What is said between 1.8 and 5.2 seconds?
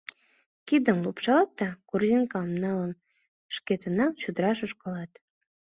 корзинкам налын, шкетынак чодраш ошкылат.